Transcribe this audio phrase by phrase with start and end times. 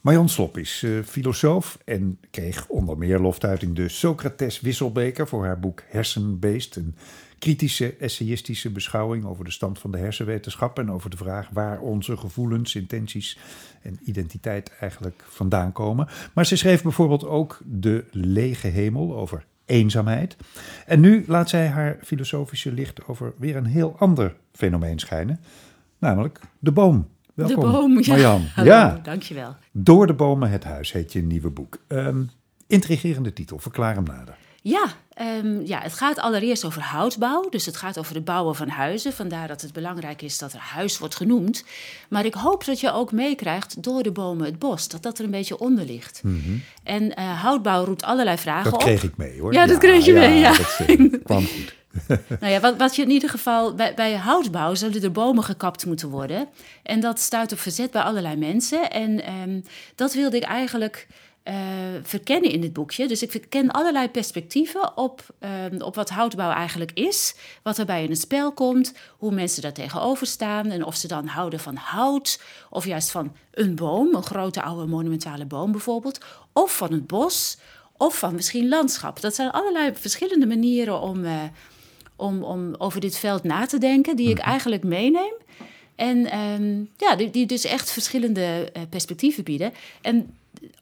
[0.00, 5.60] Marjan Slop is uh, filosoof en kreeg onder meer loftuiting de Socrates Wisselbeker voor haar
[5.60, 6.76] boek Hersenbeest.
[6.76, 6.94] Een
[7.38, 12.16] kritische, essayistische beschouwing over de stand van de hersenwetenschap en over de vraag waar onze
[12.16, 13.38] gevoelens, intenties
[13.82, 16.08] en identiteit eigenlijk vandaan komen.
[16.34, 20.36] Maar ze schreef bijvoorbeeld ook De Lege Hemel over eenzaamheid.
[20.86, 25.40] En nu laat zij haar filosofische licht over weer een heel ander fenomeen schijnen,
[25.98, 27.08] namelijk de boom.
[27.34, 28.12] Welkom, de boom, ja.
[28.12, 28.42] Marjan.
[28.54, 29.00] Hallo, ja.
[29.02, 29.56] dankjewel.
[29.72, 31.78] Door de bomen het huis heet je nieuwe boek.
[31.88, 32.30] Um,
[32.66, 34.36] intrigerende titel, verklaar hem nader.
[34.62, 34.84] Ja,
[35.42, 37.48] um, ja, het gaat allereerst over houtbouw.
[37.48, 39.12] Dus het gaat over het bouwen van huizen.
[39.12, 41.64] Vandaar dat het belangrijk is dat er huis wordt genoemd.
[42.08, 44.88] Maar ik hoop dat je ook meekrijgt door de bomen het bos.
[44.88, 46.20] Dat dat er een beetje onder ligt.
[46.22, 46.62] Mm -hmm.
[46.82, 48.80] En uh, houtbouw roept allerlei vragen dat op.
[48.80, 49.52] Dat kreeg ik mee hoor.
[49.52, 50.56] Ja, dat kreeg je mee, ja.
[50.56, 51.78] Dat uh, kwam goed.
[52.40, 55.86] nou ja, wat, wat, je in ieder geval bij, bij houtbouw zullen er bomen gekapt
[55.86, 56.48] moeten worden.
[56.82, 58.90] En dat stuit op verzet bij allerlei mensen.
[58.90, 59.64] En um,
[59.94, 61.06] dat wilde ik eigenlijk
[61.44, 61.54] uh,
[62.02, 63.08] verkennen in dit boekje.
[63.08, 65.24] Dus ik verken allerlei perspectieven op,
[65.70, 69.72] um, op wat houtbouw eigenlijk is, wat erbij in het spel komt, hoe mensen daar
[69.72, 74.22] tegenover staan en of ze dan houden van hout of juist van een boom, een
[74.22, 77.58] grote oude monumentale boom bijvoorbeeld, of van het bos
[77.96, 79.20] of van misschien landschap.
[79.20, 81.42] Dat zijn allerlei verschillende manieren om, uh,
[82.16, 85.34] om, om over dit veld na te denken, die ik eigenlijk meeneem.
[86.00, 89.72] En um, ja, die, die, dus echt verschillende uh, perspectieven bieden.
[90.00, 90.34] En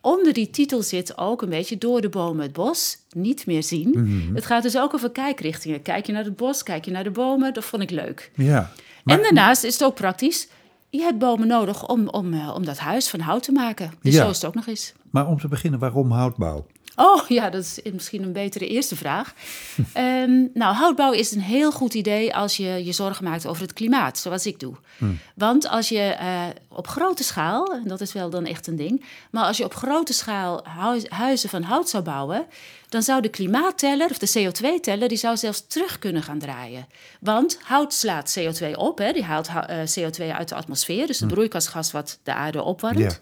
[0.00, 3.88] onder die titel zit ook een beetje door de bomen het bos, niet meer zien.
[3.88, 4.34] Mm -hmm.
[4.34, 5.82] Het gaat dus ook over kijkrichtingen.
[5.82, 8.30] Kijk je naar het bos, kijk je naar de bomen, dat vond ik leuk.
[8.34, 8.70] Ja,
[9.04, 9.16] maar...
[9.16, 10.48] En daarnaast is het ook praktisch.
[10.90, 13.92] Je hebt bomen nodig om, om, uh, om dat huis van hout te maken.
[14.02, 14.22] Dus ja.
[14.22, 14.92] zo is het ook nog eens.
[15.10, 16.66] Maar om te beginnen, waarom houtbouw?
[16.96, 19.34] Oh ja, dat is misschien een betere eerste vraag.
[19.96, 23.72] um, nou, houtbouw is een heel goed idee als je je zorgen maakt over het
[23.72, 24.74] klimaat, zoals ik doe.
[24.98, 25.18] Hmm.
[25.34, 29.04] Want als je uh, op grote schaal, en dat is wel dan echt een ding,
[29.30, 32.46] maar als je op grote schaal huis, huizen van hout zou bouwen,
[32.88, 36.86] dan zou de klimaatteller, of de CO2-teller, die zou zelfs terug kunnen gaan draaien.
[37.20, 41.28] Want hout slaat CO2 op, hè, die haalt uh, CO2 uit de atmosfeer, dus het
[41.28, 42.98] broeikasgas wat de aarde opwarmt.
[42.98, 43.18] Ja.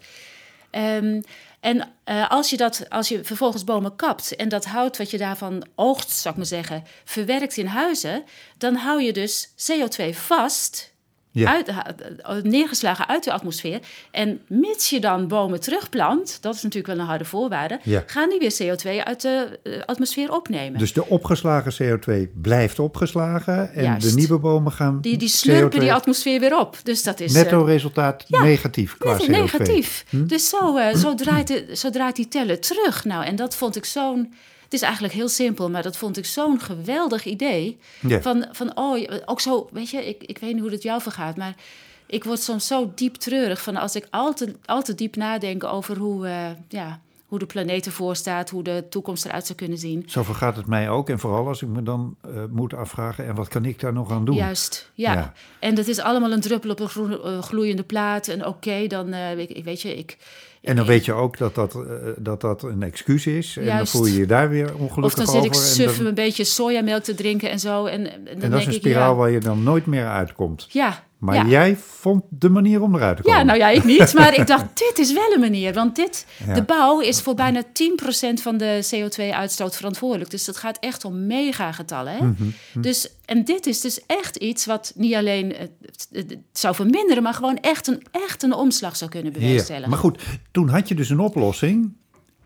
[0.77, 1.21] Um,
[1.59, 5.17] en uh, als, je dat, als je vervolgens bomen kapt en dat hout wat je
[5.17, 8.23] daarvan oogst, zou ik maar zeggen, verwerkt in huizen,
[8.57, 10.93] dan hou je dus CO2 vast,
[11.41, 11.51] ja.
[11.51, 13.79] uit, uh, neergeslagen uit de atmosfeer.
[14.11, 18.03] En mits je dan bomen terugplant, dat is natuurlijk wel een harde voorwaarde, ja.
[18.05, 20.79] gaan die weer CO2 uit de uh, atmosfeer opnemen.
[20.79, 24.09] Dus de opgeslagen CO2 blijft opgeslagen en Juist.
[24.09, 25.01] de nieuwe bomen gaan.
[25.01, 25.81] Die, die slurpen CO2...
[25.81, 26.77] die atmosfeer weer op.
[26.83, 27.33] Dus dat is.
[27.33, 29.29] Netto resultaat ja, negatief qua net CO2.
[29.29, 30.05] negatief.
[30.09, 30.25] Hm?
[30.25, 33.05] Dus zo, uh, zo, draait de, zo draait die teller terug.
[33.05, 34.33] Nou, en dat vond ik zo'n.
[34.75, 37.77] Is eigenlijk heel simpel, maar dat vond ik zo'n geweldig idee.
[38.01, 41.37] Van, van, oh, ook zo, weet je, ik, ik weet niet hoe het jou vergaat,
[41.37, 41.55] maar
[42.05, 45.63] ik word soms zo diep treurig van als ik al te, al te diep nadenk
[45.63, 49.77] over hoe, uh, ja, hoe de planeet ervoor staat, hoe de toekomst eruit zou kunnen
[49.77, 50.03] zien.
[50.07, 51.09] Zo vergaat het mij ook.
[51.09, 54.11] En vooral als ik me dan uh, moet afvragen, en wat kan ik daar nog
[54.11, 54.35] aan doen?
[54.35, 55.13] Juist, ja.
[55.13, 55.33] ja.
[55.59, 58.27] En dat is allemaal een druppel op een groe, uh, gloeiende plaat.
[58.27, 60.17] En oké, okay, dan, ik, weet je, ik...
[60.65, 61.83] En dan weet je ook dat dat, uh,
[62.17, 63.57] dat, dat een excuus is.
[63.57, 65.19] En dan voel je je daar weer ongelukkig over.
[65.19, 66.05] Of dan zit ik suf dan...
[66.05, 67.85] een beetje sojamelk te drinken en zo.
[67.85, 70.07] En, en, dan en dat is een ik, spiraal ja, waar je dan nooit meer
[70.07, 70.67] uitkomt.
[70.69, 71.45] Ja, Maar ja.
[71.45, 73.39] jij vond de manier om eruit te komen.
[73.39, 74.13] Ja, nou ja, ik niet.
[74.13, 75.73] Maar ik dacht, dit is wel een manier.
[75.73, 76.53] Want dit, Ja.
[76.53, 80.29] de bouw is voor bijna 10% van de CO2-uitstoot verantwoordelijk.
[80.29, 82.13] Dus dat gaat echt om megagetallen.
[82.13, 82.25] Hè?
[82.25, 82.43] Mhm,
[82.73, 85.71] Dus, en dit is dus echt iets wat niet alleen het,
[86.11, 87.23] het- het zou verminderen...
[87.23, 89.39] maar gewoon echt een, echt een omslag zou kunnen Ja.
[89.39, 89.89] bewerkstelligen.
[89.89, 90.21] Maar goed,
[90.51, 91.93] toen had je dus een oplossing.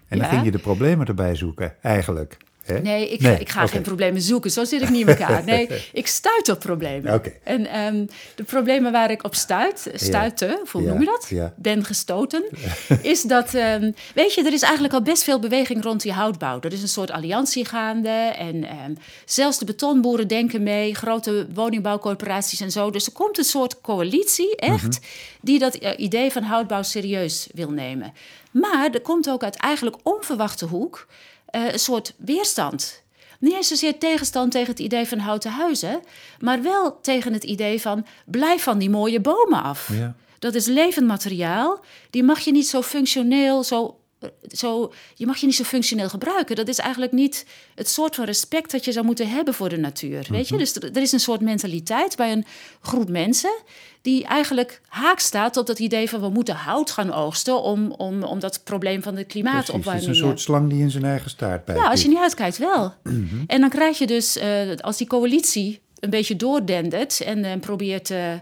[0.07, 0.33] En dan Ja.
[0.33, 2.37] ging je de problemen erbij zoeken, eigenlijk.
[2.69, 2.79] Hè?
[2.79, 4.51] Nee, ik, Nee, ik ga geen problemen zoeken.
[4.51, 5.43] Zo zit ik niet in elkaar.
[5.43, 7.21] Nee, ik stuit op problemen.
[7.43, 11.27] En ehm, de problemen waar ik op stuit, stuitte, of hoe noem je dat?
[11.29, 11.53] ja.
[11.55, 12.43] Ben gestoten.
[13.01, 16.59] is dat, ehm, weet je, er is eigenlijk al best veel beweging rond die houtbouw.
[16.61, 18.09] Er is een soort alliantie gaande.
[18.37, 18.93] En ehm,
[19.25, 22.89] zelfs de betonboeren denken mee, grote woningbouwcorporaties en zo.
[22.91, 24.99] Dus er komt een soort coalitie, echt,
[25.41, 28.13] die dat eh, idee van houtbouw serieus wil nemen.
[28.51, 31.07] Maar er komt ook uit eigenlijk onverwachte hoek
[31.51, 33.03] eh, een soort weerstand.
[33.39, 36.01] Niet eens zozeer tegenstand tegen het idee van houten huizen,
[36.39, 39.89] maar wel tegen het idee van blijf van die mooie bomen af.
[39.93, 40.15] Ja.
[40.39, 41.79] Dat is levend materiaal.
[42.09, 43.98] Die mag je niet zo functioneel, zo,
[44.51, 46.55] zo, je mag je niet zo functioneel gebruiken.
[46.55, 47.45] Dat is eigenlijk niet
[47.75, 50.25] het soort van respect dat je zou moeten hebben voor de natuur.
[50.29, 50.57] Weet je?
[50.57, 52.45] Dus er, er is een soort mentaliteit bij een
[52.81, 53.51] groep mensen
[54.01, 58.23] die eigenlijk haak staat op dat idee van we moeten hout gaan oogsten om, om,
[58.23, 60.07] om dat probleem van de Precies, het is klimaatopwarming.
[60.07, 61.79] een soort slang die in zijn eigen staart bijt.
[61.79, 62.93] Ja, als je niet uitkijkt wel.
[63.47, 68.09] En dan krijg je dus, eh, als die coalitie een beetje doordendert en uh, probeert
[68.09, 68.33] uh,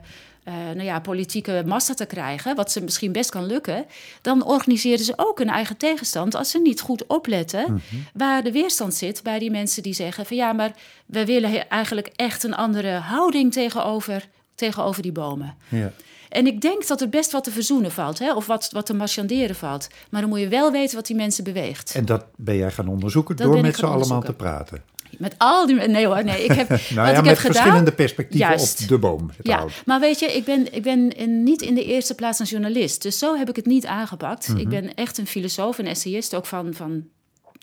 [0.54, 3.86] nou ja, politieke massa te krijgen, wat ze misschien best kan lukken,
[4.22, 7.80] dan organiseren ze ook een eigen tegenstand als ze niet goed opletten mhm.
[8.14, 10.72] waar de weerstand zit bij die mensen die zeggen van ja, maar
[11.06, 15.56] we willen eigenlijk echt een andere houding tegenover, tegenover die bomen.
[15.68, 15.92] Ja.
[16.30, 18.34] En ik denk dat er best wat te verzoenen valt, hè?
[18.34, 19.88] of wat, wat te marchanderen valt.
[20.10, 21.96] Maar dan moet je wel weten wat die mensen beweegt.
[21.96, 24.84] En dat ben jij gaan onderzoeken door met ze allemaal te praten?
[25.18, 25.76] Met al die.
[25.76, 26.44] Nee hoor, nee.
[26.44, 29.30] Ik heb, nou ja, ik met heb verschillende gedaan, perspectieven op de boom.
[29.42, 31.14] Ja, maar weet je, ik ben, ik ben
[31.44, 33.02] niet in de eerste plaats een journalist.
[33.02, 34.48] Dus zo heb ik het niet aangepakt.
[34.48, 34.70] Ik mhm.
[34.70, 37.08] ben echt een filosoof, een essayist, ook van, van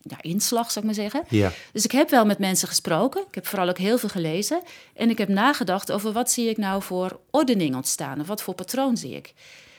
[0.02, 1.25] ja, inslag, zou ik maar zeggen.
[1.29, 1.52] Ja.
[1.73, 3.25] Dus ik heb wel met mensen gesproken.
[3.29, 4.62] Ik heb vooral ook heel veel gelezen.
[4.94, 8.20] En ik heb nagedacht over wat zie ik nou voor ordening ontstaan.
[8.20, 9.32] Of wat voor patroon zie ik.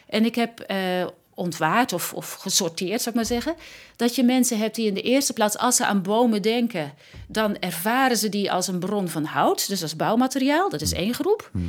[0.08, 3.56] En ik heb uh, ontwaard of, of gesorteerd, zou ik maar zeggen.
[3.96, 6.94] Dat je mensen hebt die in de eerste plaats, als ze aan bomen denken...
[7.28, 9.68] dan ervaren ze die als een bron van hout.
[9.68, 10.70] Dus als bouwmateriaal.
[10.70, 11.50] Dat is één groep.
[11.54, 11.66] Mhm.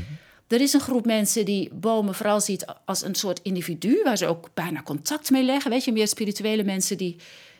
[0.49, 4.01] Er is een groep mensen die bomen vooral ziet als een soort individu...
[4.05, 5.71] waar ze ook bijna contact mee leggen.
[5.71, 7.17] Weet je, meer spirituele mensen die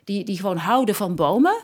[0.07, 1.57] die, die gewoon houden van bomen,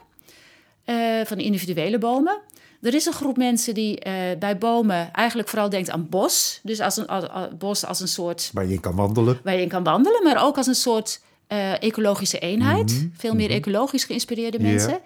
[0.86, 2.38] uh, van individuele bomen.
[2.82, 6.60] Er is een groep mensen die uh, bij bomen eigenlijk vooral denkt aan bos.
[6.62, 8.50] Dus als een als, bos als een soort.
[8.52, 9.40] Waar je in kan wandelen.
[9.44, 12.92] Waar je in kan wandelen, maar ook als een soort uh, ecologische eenheid.
[12.92, 13.56] Mhm, Veel meer mhm.
[13.56, 15.00] ecologisch geïnspireerde mensen.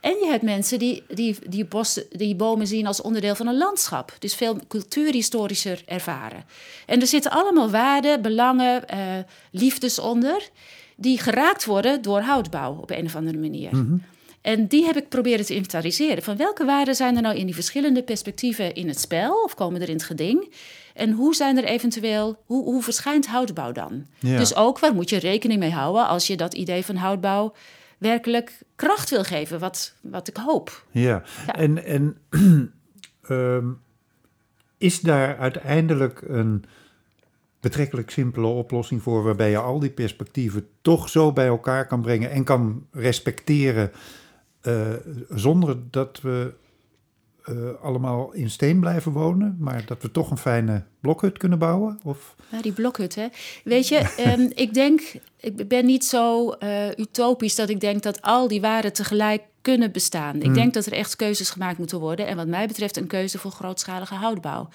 [0.00, 3.56] En je hebt mensen die, die, die, bos, die bomen zien als onderdeel van een
[3.56, 4.16] landschap.
[4.18, 6.44] Dus veel cultuurhistorischer ervaren.
[6.86, 8.98] En er zitten allemaal waarden, belangen, uh,
[9.50, 10.48] liefdes onder
[10.96, 13.76] die geraakt worden door houtbouw op een of andere manier.
[13.76, 13.96] Mhm.
[14.46, 16.22] En die heb ik proberen te inventariseren.
[16.22, 19.80] Van welke waarden zijn er nou in die verschillende perspectieven in het spel of komen
[19.80, 20.52] er in het geding?
[20.94, 24.06] En hoe zijn er eventueel, hoe, hoe verschijnt houtbouw dan?
[24.20, 27.54] Dus ook waar moet je rekening mee houden als je dat idee van houtbouw
[27.98, 30.84] werkelijk kracht wil geven, wat, wat ik hoop.
[30.90, 32.16] Ja, en, en
[33.28, 33.66] ehm,
[34.78, 36.64] is daar uiteindelijk een
[37.60, 42.30] betrekkelijk simpele oplossing voor, waarbij je al die perspectieven toch zo bij elkaar kan brengen
[42.30, 43.92] en kan respecteren,
[44.66, 44.92] uh,
[45.28, 46.54] zonder dat we
[47.48, 52.00] uh, allemaal in steen blijven wonen, maar dat we toch een fijne blokhut kunnen bouwen?
[52.04, 52.34] Of?
[52.50, 53.26] Ja, die blokhut, hè.
[53.64, 55.00] Weet je, um, ik denk,
[55.40, 59.92] ik ben niet zo uh, utopisch dat ik denk dat al die waarden tegelijk kunnen
[59.92, 60.36] bestaan.
[60.36, 60.54] Ik hmm.
[60.54, 63.50] denk dat er echt keuzes gemaakt moeten worden en wat mij betreft een keuze voor
[63.50, 64.68] grootschalige houtbouw.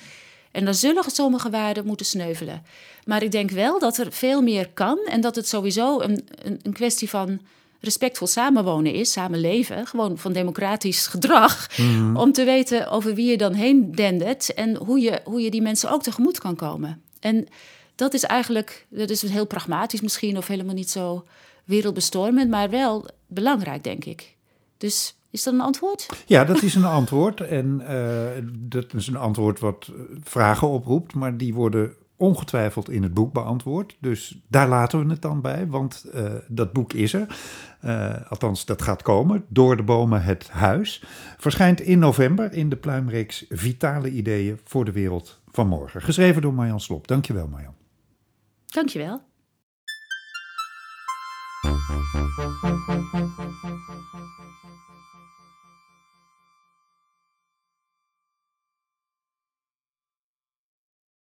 [0.52, 2.64] En dan zullen sommige waarden moeten sneuvelen.
[3.06, 6.60] Maar ik denk wel dat er veel meer kan en dat het sowieso een, een,
[6.64, 7.40] een kwestie van
[7.82, 12.18] respectvol samenwonen is, samenleven, gewoon van democratisch gedrag, mhm.
[12.18, 15.62] om te weten over wie je dan heen dendert en hoe je, hoe je die
[15.62, 17.02] mensen ook tegemoet kan komen.
[17.20, 17.48] En
[17.96, 21.26] dat is eigenlijk, dat is heel pragmatisch misschien of helemaal niet zo
[21.66, 24.36] wereldbestormend, maar wel belangrijk, denk ik.
[24.78, 26.10] Dus is dat een antwoord?
[26.26, 27.42] Ja, dat is een antwoord.
[27.42, 33.04] En uh, dat is een antwoord wat eh, vragen oproept, maar die worden ongetwijfeld in
[33.04, 33.98] het boek beantwoord.
[34.00, 37.28] Dus daar laten we het dan bij, want uh, dat boek is er.
[37.86, 39.46] Uh, althans, dat gaat komen.
[39.48, 41.04] Door de bomen het huis.
[41.38, 46.02] Verschijnt in november in de pluimreeks Vitale Ideeën voor de Wereld van Morgen.
[46.02, 47.08] Geschreven door Marjan Slop.
[47.08, 47.76] Dankjewel, Marjan.
[48.66, 49.22] Dankjewel.